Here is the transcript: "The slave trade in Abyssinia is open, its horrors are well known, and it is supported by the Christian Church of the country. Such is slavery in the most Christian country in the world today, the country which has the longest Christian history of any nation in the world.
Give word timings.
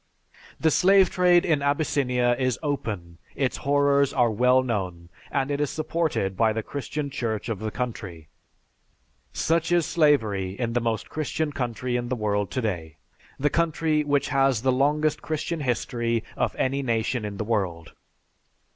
"The 0.59 0.71
slave 0.71 1.11
trade 1.11 1.45
in 1.45 1.61
Abyssinia 1.61 2.35
is 2.39 2.57
open, 2.63 3.19
its 3.35 3.57
horrors 3.57 4.11
are 4.11 4.31
well 4.31 4.63
known, 4.63 5.09
and 5.29 5.51
it 5.51 5.61
is 5.61 5.69
supported 5.69 6.35
by 6.35 6.53
the 6.53 6.63
Christian 6.63 7.11
Church 7.11 7.49
of 7.49 7.59
the 7.59 7.69
country. 7.69 8.27
Such 9.31 9.71
is 9.71 9.85
slavery 9.85 10.53
in 10.59 10.73
the 10.73 10.81
most 10.81 11.07
Christian 11.07 11.51
country 11.51 11.97
in 11.97 12.09
the 12.09 12.15
world 12.15 12.49
today, 12.49 12.97
the 13.37 13.51
country 13.51 14.03
which 14.03 14.29
has 14.29 14.63
the 14.63 14.71
longest 14.71 15.21
Christian 15.21 15.59
history 15.59 16.23
of 16.35 16.55
any 16.55 16.81
nation 16.81 17.23
in 17.23 17.37
the 17.37 17.43
world. 17.45 17.93